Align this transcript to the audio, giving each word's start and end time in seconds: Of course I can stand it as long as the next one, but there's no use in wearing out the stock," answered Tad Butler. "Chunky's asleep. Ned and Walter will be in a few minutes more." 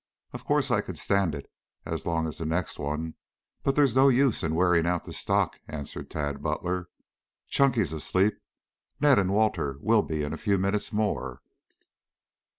Of 0.33 0.45
course 0.45 0.71
I 0.71 0.81
can 0.81 0.95
stand 0.95 1.35
it 1.35 1.45
as 1.85 2.07
long 2.07 2.25
as 2.25 2.39
the 2.39 2.45
next 2.47 2.79
one, 2.79 3.13
but 3.61 3.75
there's 3.75 3.95
no 3.95 4.09
use 4.09 4.41
in 4.41 4.55
wearing 4.55 4.87
out 4.87 5.03
the 5.03 5.13
stock," 5.13 5.59
answered 5.67 6.09
Tad 6.09 6.41
Butler. 6.41 6.89
"Chunky's 7.49 7.93
asleep. 7.93 8.33
Ned 8.99 9.19
and 9.19 9.31
Walter 9.31 9.77
will 9.79 10.01
be 10.01 10.23
in 10.23 10.33
a 10.33 10.37
few 10.39 10.57
minutes 10.57 10.91
more." 10.91 11.43